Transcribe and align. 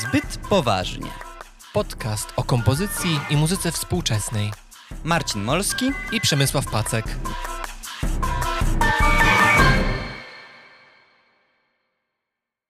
zbyt 0.00 0.38
poważnie. 0.48 1.10
Podcast 1.72 2.32
o 2.36 2.44
kompozycji 2.44 3.20
i 3.30 3.36
muzyce 3.36 3.72
współczesnej. 3.72 4.52
Marcin 5.04 5.44
Molski 5.44 5.92
I 6.12 6.20
Przemysław 6.20 6.66
Pacek. 6.66 7.04